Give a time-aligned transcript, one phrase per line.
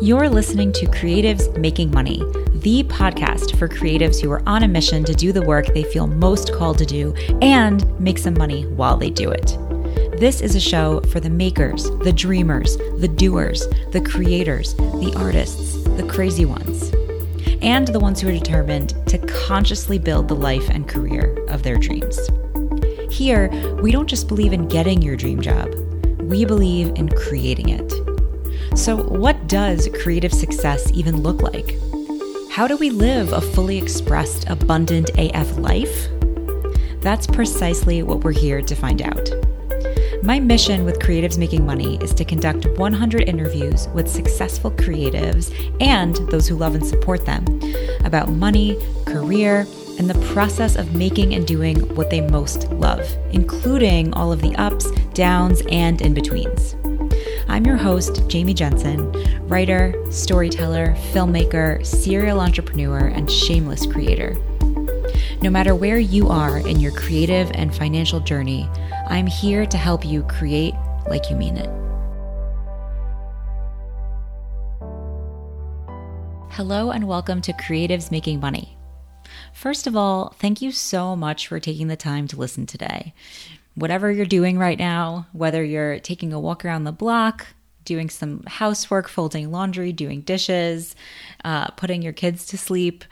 [0.00, 2.18] You're listening to Creatives Making Money,
[2.60, 6.06] the podcast for creatives who are on a mission to do the work they feel
[6.06, 9.58] most called to do and make some money while they do it.
[10.20, 15.82] This is a show for the makers, the dreamers, the doers, the creators, the artists,
[15.82, 16.92] the crazy ones,
[17.60, 21.76] and the ones who are determined to consciously build the life and career of their
[21.76, 22.20] dreams.
[23.10, 23.48] Here,
[23.82, 25.74] we don't just believe in getting your dream job,
[26.20, 28.07] we believe in creating it.
[28.78, 31.76] So, what does creative success even look like?
[32.48, 36.06] How do we live a fully expressed, abundant AF life?
[37.00, 39.30] That's precisely what we're here to find out.
[40.22, 46.14] My mission with Creatives Making Money is to conduct 100 interviews with successful creatives and
[46.30, 47.44] those who love and support them
[48.04, 49.66] about money, career,
[49.98, 54.54] and the process of making and doing what they most love, including all of the
[54.54, 56.67] ups, downs, and in betweens.
[57.58, 59.10] I'm your host, Jamie Jensen,
[59.48, 64.36] writer, storyteller, filmmaker, serial entrepreneur, and shameless creator.
[65.42, 68.70] No matter where you are in your creative and financial journey,
[69.08, 70.72] I'm here to help you create
[71.08, 71.68] like you mean it.
[76.52, 78.78] Hello, and welcome to Creatives Making Money.
[79.52, 83.14] First of all, thank you so much for taking the time to listen today
[83.78, 87.46] whatever you're doing right now, whether you're taking a walk around the block,
[87.84, 90.94] doing some housework, folding laundry, doing dishes,
[91.44, 93.04] uh, putting your kids to sleep,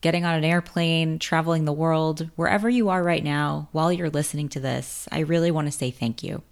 [0.00, 4.48] getting on an airplane, traveling the world, wherever you are right now while you're listening
[4.48, 6.42] to this, I really want to say thank you.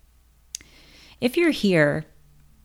[1.20, 2.04] If you're here,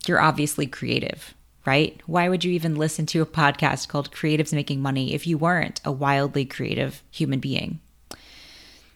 [0.07, 1.33] you're obviously creative,
[1.65, 2.01] right?
[2.05, 5.79] Why would you even listen to a podcast called Creatives Making Money if you weren't
[5.85, 7.79] a wildly creative human being?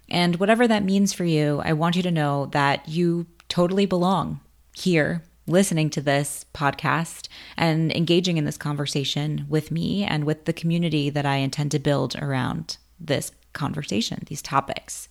[0.10, 4.40] And whatever that means for you, I want you to know that you totally belong
[4.74, 10.54] here listening to this podcast and engaging in this conversation with me and with the
[10.54, 15.08] community that I intend to build around this conversation, these topics.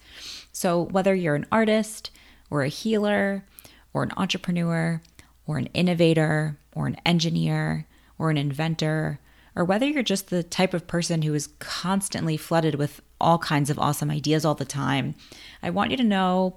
[0.53, 2.11] So, whether you're an artist
[2.51, 3.45] or a healer
[3.93, 5.01] or an entrepreneur
[5.47, 7.87] or an innovator or an engineer
[8.19, 9.21] or an inventor,
[9.57, 13.71] or whether you're just the type of person who is constantly flooded with all kinds
[13.71, 15.15] of awesome ideas all the time,
[15.63, 16.57] I want you to know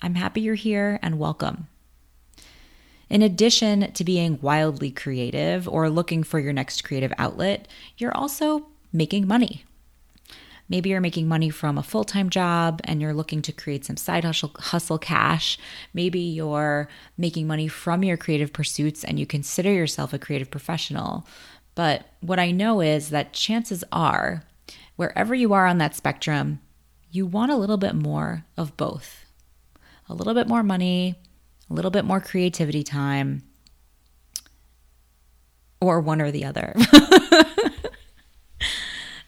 [0.00, 1.68] I'm happy you're here and welcome.
[3.10, 7.66] In addition to being wildly creative or looking for your next creative outlet,
[7.96, 9.64] you're also making money.
[10.68, 13.96] Maybe you're making money from a full time job and you're looking to create some
[13.96, 15.58] side hustle, hustle cash.
[15.94, 21.26] Maybe you're making money from your creative pursuits and you consider yourself a creative professional.
[21.74, 24.44] But what I know is that chances are,
[24.98, 26.60] wherever you are on that spectrum,
[27.08, 29.24] you want a little bit more of both
[30.08, 31.14] a little bit more money,
[31.70, 33.42] a little bit more creativity time,
[35.80, 36.74] or one or the other.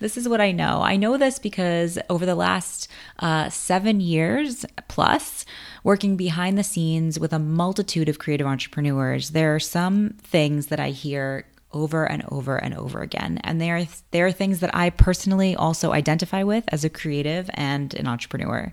[0.01, 0.81] this is what I know.
[0.83, 2.89] I know this because over the last
[3.19, 5.45] uh, seven years plus,
[5.85, 10.81] working behind the scenes with a multitude of creative entrepreneurs, there are some things that
[10.81, 13.39] I hear over and over and over again.
[13.45, 17.49] And they are, they are things that I personally also identify with as a creative
[17.55, 18.73] and an entrepreneur.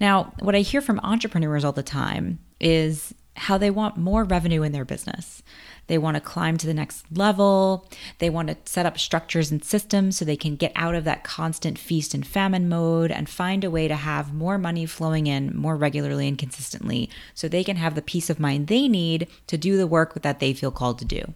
[0.00, 4.62] Now, what I hear from entrepreneurs all the time is how they want more revenue
[4.62, 5.42] in their business.
[5.88, 7.88] They want to climb to the next level.
[8.18, 11.22] They want to set up structures and systems so they can get out of that
[11.22, 15.56] constant feast and famine mode and find a way to have more money flowing in
[15.56, 19.56] more regularly and consistently so they can have the peace of mind they need to
[19.56, 21.34] do the work that they feel called to do.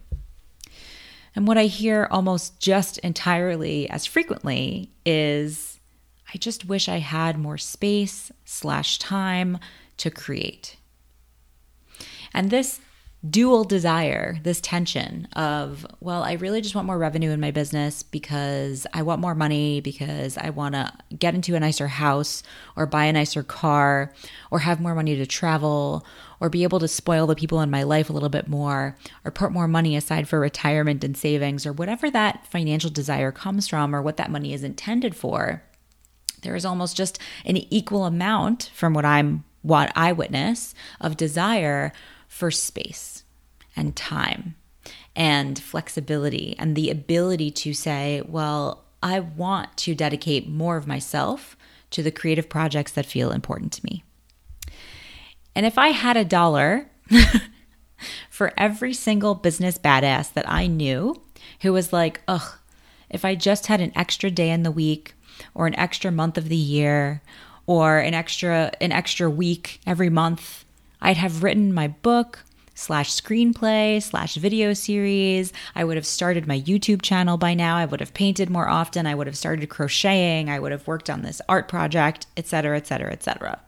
[1.35, 5.79] And what I hear almost just entirely as frequently is
[6.33, 9.57] I just wish I had more space slash time
[9.97, 10.77] to create.
[12.33, 12.79] And this
[13.29, 18.01] dual desire, this tension of, well, I really just want more revenue in my business
[18.01, 22.41] because I want more money, because I want to get into a nicer house
[22.75, 24.11] or buy a nicer car
[24.49, 26.03] or have more money to travel
[26.39, 29.29] or be able to spoil the people in my life a little bit more or
[29.29, 33.93] put more money aside for retirement and savings or whatever that financial desire comes from
[33.93, 35.61] or what that money is intended for.
[36.41, 41.93] There is almost just an equal amount from what I'm what I witness of desire
[42.31, 43.25] for space
[43.75, 44.55] and time
[45.17, 51.57] and flexibility and the ability to say, well, I want to dedicate more of myself
[51.89, 54.05] to the creative projects that feel important to me.
[55.53, 56.89] And if I had a dollar
[58.29, 61.21] for every single business badass that I knew
[61.59, 62.57] who was like, ugh,
[63.09, 65.15] if I just had an extra day in the week
[65.53, 67.21] or an extra month of the year
[67.67, 70.63] or an extra an extra week every month
[71.01, 72.43] I'd have written my book,
[72.73, 75.53] slash screenplay slash video series.
[75.75, 77.77] I would have started my YouTube channel by now.
[77.77, 79.05] I would have painted more often.
[79.05, 80.49] I would have started crocheting.
[80.49, 83.59] I would have worked on this art project, etc., etc., etc.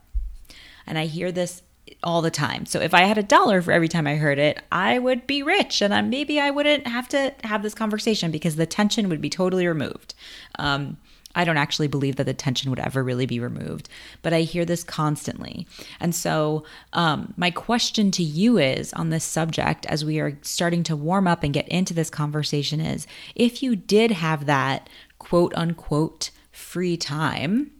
[0.86, 1.62] And I hear this
[2.02, 2.66] all the time.
[2.66, 5.42] So if I had a dollar for every time I heard it, I would be
[5.42, 9.30] rich and maybe I wouldn't have to have this conversation because the tension would be
[9.30, 10.14] totally removed.
[10.58, 10.96] Um,
[11.34, 13.88] I don't actually believe that the tension would ever really be removed,
[14.22, 15.66] but I hear this constantly.
[16.00, 20.82] And so, um, my question to you is on this subject as we are starting
[20.84, 24.88] to warm up and get into this conversation is if you did have that
[25.18, 27.70] quote unquote free time,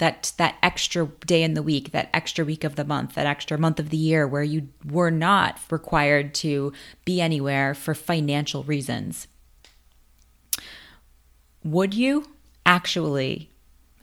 [0.00, 3.58] that that extra day in the week, that extra week of the month, that extra
[3.58, 6.72] month of the year where you were not required to
[7.04, 9.28] be anywhere for financial reasons.
[11.62, 12.24] Would you
[12.70, 13.50] actually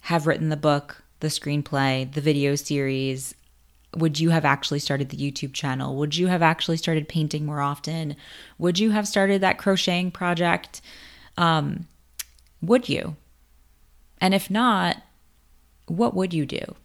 [0.02, 3.34] have written the book, the screenplay, the video series?
[3.96, 5.96] Would you have actually started the YouTube channel?
[5.96, 8.18] Would you have actually started painting more often?
[8.58, 10.81] Would you have started that crocheting project?
[11.38, 11.88] Um,
[12.62, 13.16] would you?
[14.19, 14.98] And if not,
[15.86, 16.75] what would you do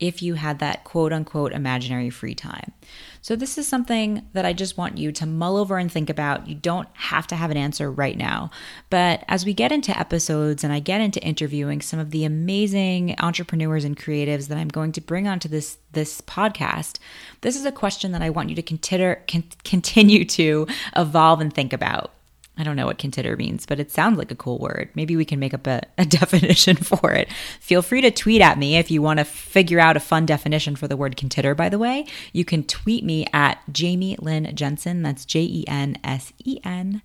[0.00, 2.72] if you had that quote unquote imaginary free time?
[3.20, 6.46] So, this is something that I just want you to mull over and think about.
[6.46, 8.50] You don't have to have an answer right now.
[8.90, 13.16] But as we get into episodes and I get into interviewing some of the amazing
[13.18, 16.98] entrepreneurs and creatives that I'm going to bring onto this, this podcast,
[17.40, 20.66] this is a question that I want you to consider, con- continue to
[20.96, 22.12] evolve and think about.
[22.58, 24.90] I don't know what consider means, but it sounds like a cool word.
[24.94, 27.30] Maybe we can make up a, a, definition for it.
[27.60, 30.74] Feel free to tweet at me if you want to figure out a fun definition
[30.74, 32.04] for the word consider, by the way.
[32.32, 35.02] You can tweet me at Jamie Lynn Jensen.
[35.02, 37.00] That's J E N S E N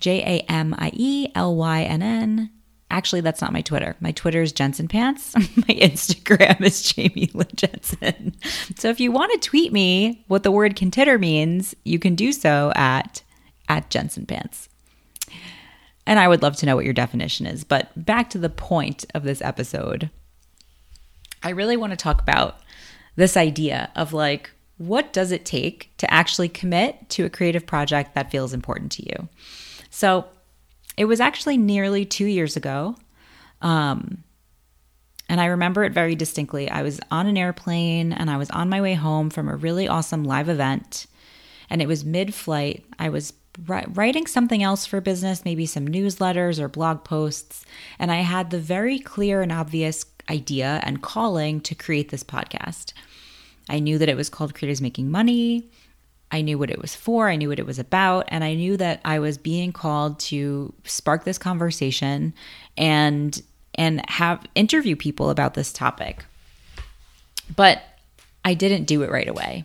[0.00, 2.50] J A M I E L Y N N.
[2.88, 3.96] Actually, that's not my Twitter.
[4.00, 5.34] My Twitter is Jensen Pants.
[5.56, 8.34] my Instagram is Jamie Lynn Jensen.
[8.78, 12.32] So if you want to tweet me what the word consider means, you can do
[12.32, 13.22] so at
[13.68, 14.68] at Jensen Pants.
[16.06, 17.64] And I would love to know what your definition is.
[17.64, 20.10] But back to the point of this episode,
[21.42, 22.60] I really want to talk about
[23.16, 28.14] this idea of like, what does it take to actually commit to a creative project
[28.14, 29.28] that feels important to you?
[29.90, 30.26] So
[30.96, 32.96] it was actually nearly two years ago.
[33.62, 34.22] Um,
[35.28, 36.70] and I remember it very distinctly.
[36.70, 39.88] I was on an airplane and I was on my way home from a really
[39.88, 41.06] awesome live event.
[41.68, 42.84] And it was mid flight.
[42.98, 43.32] I was
[43.64, 47.64] writing something else for business, maybe some newsletters or blog posts.
[47.98, 52.92] And I had the very clear and obvious idea and calling to create this podcast.
[53.68, 55.68] I knew that it was called Creators Making Money.
[56.30, 58.76] I knew what it was for, I knew what it was about, and I knew
[58.78, 62.34] that I was being called to spark this conversation
[62.76, 63.40] and
[63.76, 66.24] and have interview people about this topic.
[67.54, 67.82] But
[68.44, 69.64] I didn't do it right away.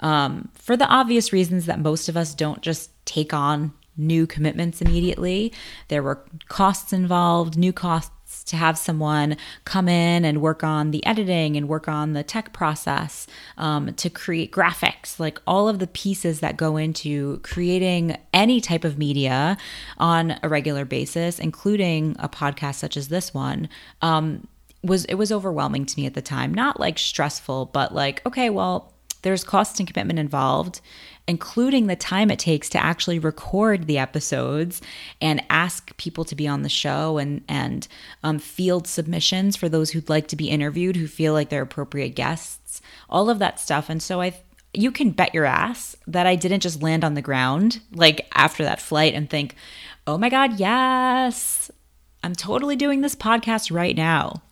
[0.00, 4.80] Um, for the obvious reasons that most of us don't just take on new commitments
[4.80, 5.52] immediately.
[5.88, 11.04] There were costs involved, new costs to have someone come in and work on the
[11.04, 15.86] editing and work on the tech process um, to create graphics, like all of the
[15.86, 19.56] pieces that go into creating any type of media
[19.98, 23.68] on a regular basis, including a podcast such as this one.
[24.02, 24.46] Um,
[24.82, 28.48] was it was overwhelming to me at the time not like stressful but like okay
[28.48, 30.80] well there's cost and commitment involved
[31.28, 34.80] including the time it takes to actually record the episodes
[35.20, 37.86] and ask people to be on the show and and
[38.24, 42.14] um, field submissions for those who'd like to be interviewed who feel like they're appropriate
[42.14, 43.88] guests all of that stuff.
[43.88, 44.34] And so i
[44.74, 48.62] you can bet your ass that i didn't just land on the ground like after
[48.64, 49.54] that flight and think
[50.06, 51.70] oh my god yes
[52.22, 54.42] i'm totally doing this podcast right now.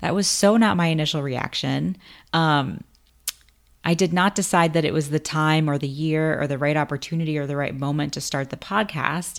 [0.00, 1.96] That was so not my initial reaction.
[2.32, 2.84] Um,
[3.86, 6.76] I did not decide that it was the time or the year or the right
[6.76, 9.38] opportunity or the right moment to start the podcast.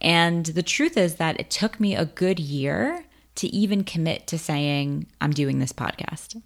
[0.00, 3.04] And the truth is that it took me a good year
[3.34, 6.40] to even commit to saying, I'm doing this podcast.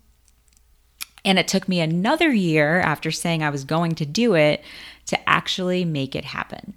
[1.22, 4.64] And it took me another year after saying I was going to do it
[5.06, 6.72] to actually make it happen.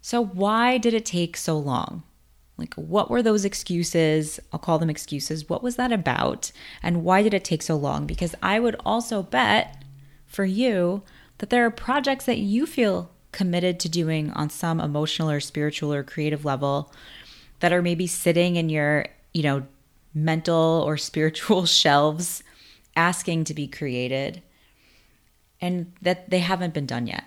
[0.00, 2.02] So, why did it take so long?
[2.56, 4.38] Like, what were those excuses?
[4.52, 5.48] I'll call them excuses.
[5.48, 6.52] What was that about?
[6.82, 8.06] And why did it take so long?
[8.06, 9.82] Because I would also bet
[10.26, 11.02] for you
[11.38, 15.92] that there are projects that you feel committed to doing on some emotional or spiritual
[15.92, 16.92] or creative level
[17.58, 19.66] that are maybe sitting in your, you know,
[20.14, 22.44] mental or spiritual shelves
[22.96, 24.40] asking to be created
[25.60, 27.24] and that they haven't been done yet.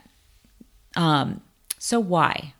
[0.95, 1.41] Um,
[1.77, 2.53] so, why?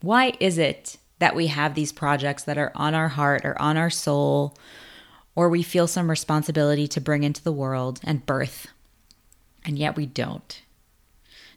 [0.00, 3.76] Why is it that we have these projects that are on our heart or on
[3.76, 4.56] our soul,
[5.34, 8.68] or we feel some responsibility to bring into the world and birth,
[9.64, 10.62] and yet we don't.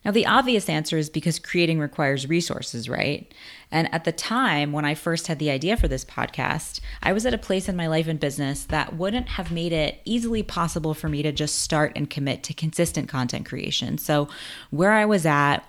[0.03, 3.32] Now, the obvious answer is because creating requires resources, right?
[3.70, 7.25] And at the time when I first had the idea for this podcast, I was
[7.25, 10.96] at a place in my life and business that wouldn't have made it easily possible
[10.96, 14.00] for me to just start and commit to consistent content creation.
[14.00, 14.27] So,
[14.72, 15.60] where I was at,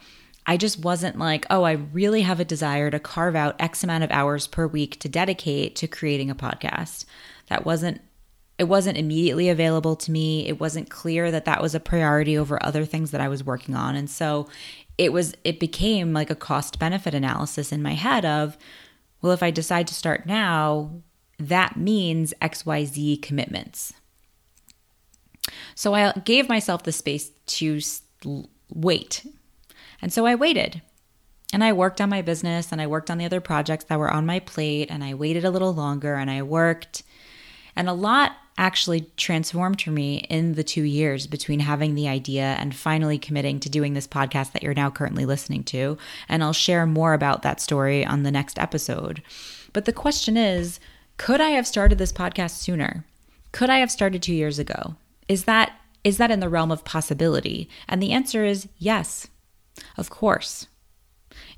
[0.47, 4.05] I just wasn't like, oh, I really have a desire to carve out X amount
[4.05, 7.05] of hours per week to dedicate to creating a podcast.
[7.49, 8.01] That wasn't
[8.59, 10.47] it wasn't immediately available to me.
[10.47, 13.75] It wasn't clear that that was a priority over other things that I was working
[13.75, 13.97] on.
[13.97, 14.49] And so
[14.99, 18.57] it was it became like a cost benefit analysis in my head of
[19.21, 20.91] well, if I decide to start now,
[21.39, 23.93] that means XYZ commitments.
[25.75, 27.81] So I gave myself the space to
[28.73, 29.25] wait.
[30.03, 30.83] And so I waited.
[31.53, 34.11] And I worked on my business and I worked on the other projects that were
[34.11, 37.03] on my plate and I waited a little longer and I worked.
[37.77, 42.57] And a lot actually transformed for me in the two years between having the idea
[42.59, 45.97] and finally committing to doing this podcast that you're now currently listening to.
[46.29, 49.23] And I'll share more about that story on the next episode.
[49.73, 50.81] But the question is
[51.17, 53.05] could I have started this podcast sooner?
[53.53, 54.97] Could I have started two years ago?
[55.29, 55.73] Is that
[56.05, 57.69] is that in the realm of possibility?
[57.89, 59.29] And the answer is yes.
[59.97, 60.67] Of course.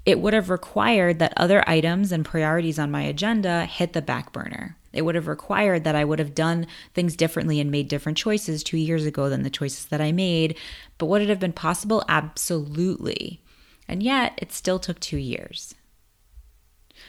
[0.04, 4.32] It would have required that other items and priorities on my agenda hit the back
[4.32, 4.76] burner.
[4.92, 8.62] It would have required that I would have done things differently and made different choices
[8.62, 10.56] two years ago than the choices that I made.
[10.98, 12.04] But would it have been possible?
[12.08, 13.40] Absolutely.
[13.88, 15.74] And yet, it still took two years.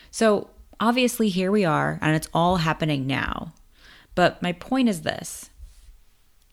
[0.09, 3.53] So, obviously, here we are, and it's all happening now.
[4.15, 5.50] But my point is this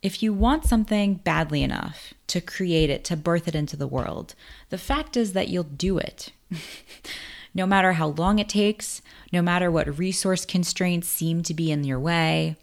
[0.03, 4.35] if you want something badly enough to create it, to birth it into the world,
[4.69, 6.33] the fact is that you'll do it.
[7.55, 9.01] no matter how long it takes,
[9.33, 12.57] no matter what resource constraints seem to be in your way.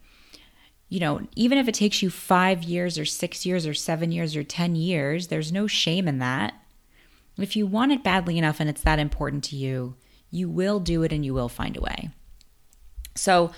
[0.90, 4.36] You know, even if it takes you five years or six years or seven years
[4.36, 6.56] or 10 years, there's no shame in that.
[7.38, 9.96] If you want it badly enough and it's that important to you,
[10.32, 12.10] you will do it and you will find a way.
[13.16, 13.52] So,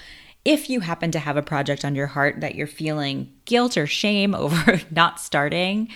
[0.43, 3.87] if you happen to have a project on your heart that you're feeling guilt or
[3.87, 5.89] shame over not starting,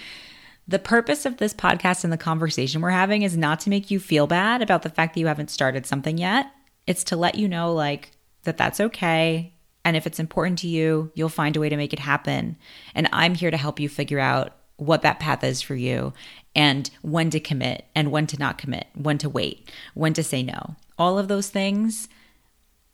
[0.68, 4.00] the purpose of this podcast and the conversation we're having is not to make you
[4.00, 6.52] feel bad about the fact that you haven't started something yet.
[6.88, 8.12] It's to let you know, like,
[8.44, 9.54] that that's okay.
[9.84, 12.58] And if it's important to you, you'll find a way to make it happen.
[12.96, 16.14] And I'm here to help you figure out what that path is for you
[16.56, 20.42] and when to commit and when to not commit, when to wait, when to say
[20.42, 20.76] no.
[20.98, 22.08] All of those things,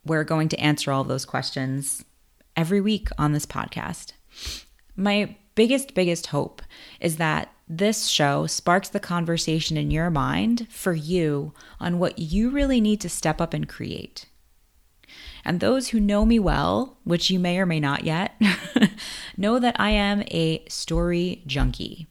[0.05, 2.03] we're going to answer all those questions
[2.55, 4.13] every week on this podcast.
[4.96, 6.62] My biggest, biggest hope
[7.00, 12.50] is that this show sparks the conversation in your mind for you on what you
[12.50, 14.25] really need to step up and create.
[15.43, 18.39] And those who know me well, which you may or may not yet,
[19.38, 22.08] know that I am a story junkie.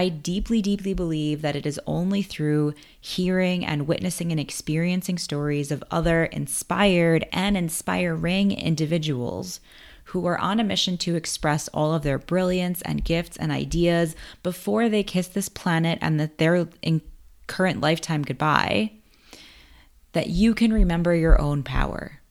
[0.00, 5.70] I deeply, deeply believe that it is only through hearing and witnessing and experiencing stories
[5.70, 9.60] of other inspired and inspiring individuals
[10.04, 14.16] who are on a mission to express all of their brilliance and gifts and ideas
[14.42, 16.66] before they kiss this planet and that their
[17.46, 18.92] current lifetime goodbye,
[20.12, 22.22] that you can remember your own power.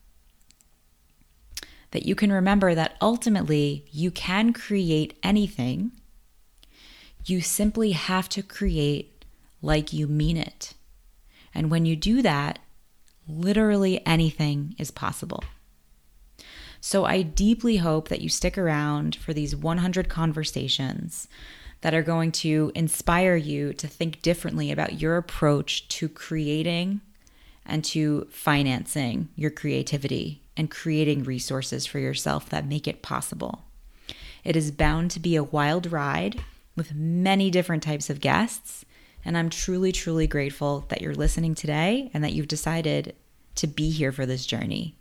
[1.92, 5.92] That you can remember that ultimately you can create anything.
[7.30, 9.26] You simply have to create
[9.62, 10.74] like you mean it.
[11.54, 12.60] And when you do that,
[13.28, 15.44] literally anything is possible.
[16.82, 21.28] So I deeply hope that you stick around for these 100 conversations
[21.82, 27.02] that are going to inspire you to think differently about your approach to creating
[27.66, 33.66] and to financing your creativity and creating resources for yourself that make it possible.
[34.44, 36.44] It is bound to be a wild ride
[36.80, 38.86] with many different types of guests.
[39.24, 43.16] And I'm truly, truly grateful that you're listening today and that you've decided
[43.56, 44.96] to be here for this journey.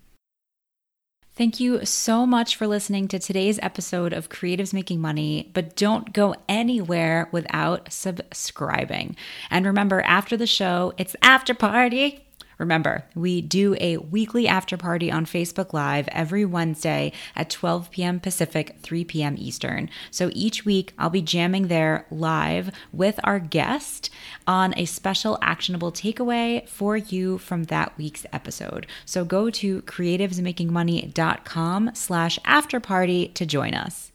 [1.39, 6.11] Thank you so much for listening to today's episode of Creatives Making Money, but don't
[6.11, 9.15] go anywhere without subscribing.
[9.49, 12.27] And remember, after the show, it's after party.
[12.59, 18.19] Remember, we do a weekly after party on Facebook Live every Wednesday at 12 p.m.
[18.19, 19.35] Pacific, 3 p.m.
[19.39, 19.89] Eastern.
[20.11, 24.09] So each week I'll be jamming there live with our guest
[24.45, 28.87] on a special actionable takeaway for you from that week's episode.
[29.05, 34.11] So go to creativesmakingmoney.com slash after party to join us.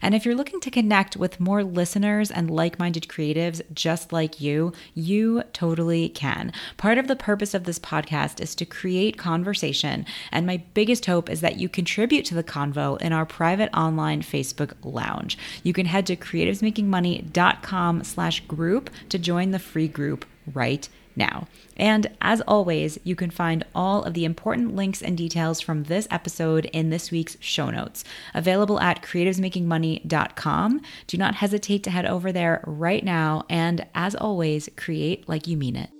[0.00, 4.40] And if you're looking to connect with more listeners and like minded creatives just like
[4.40, 6.52] you, you totally can.
[6.76, 10.06] Part of the purpose of this podcast is to create conversation.
[10.30, 14.22] And my biggest hope is that you contribute to the convo in our private online
[14.22, 15.38] Facebook lounge.
[15.62, 21.48] You can head to creativesmakingmoney.com slash group to join the free group right now.
[21.76, 26.06] And as always, you can find all of the important links and details from this
[26.10, 30.80] episode in this week's show notes, available at creativesmakingmoney.com.
[31.06, 33.44] Do not hesitate to head over there right now.
[33.48, 35.90] And as always, create like you mean it.